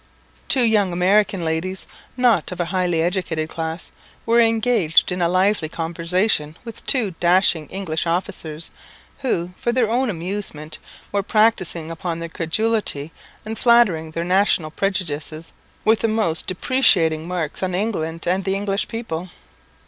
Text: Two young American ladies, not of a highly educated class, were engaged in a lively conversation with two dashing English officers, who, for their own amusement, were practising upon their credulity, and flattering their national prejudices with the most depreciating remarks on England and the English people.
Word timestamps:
Two 0.47 0.63
young 0.63 0.91
American 0.91 1.45
ladies, 1.45 1.85
not 2.17 2.51
of 2.51 2.59
a 2.59 2.65
highly 2.73 3.03
educated 3.03 3.49
class, 3.49 3.91
were 4.25 4.39
engaged 4.39 5.11
in 5.11 5.21
a 5.21 5.29
lively 5.29 5.69
conversation 5.69 6.57
with 6.65 6.83
two 6.87 7.11
dashing 7.19 7.67
English 7.67 8.07
officers, 8.07 8.71
who, 9.19 9.53
for 9.59 9.71
their 9.71 9.87
own 9.91 10.09
amusement, 10.09 10.79
were 11.11 11.21
practising 11.21 11.91
upon 11.91 12.17
their 12.17 12.29
credulity, 12.29 13.11
and 13.45 13.59
flattering 13.59 14.09
their 14.09 14.23
national 14.23 14.71
prejudices 14.71 15.51
with 15.85 15.99
the 15.99 16.07
most 16.07 16.47
depreciating 16.47 17.19
remarks 17.21 17.61
on 17.61 17.75
England 17.75 18.25
and 18.25 18.43
the 18.43 18.55
English 18.55 18.87
people. 18.87 19.29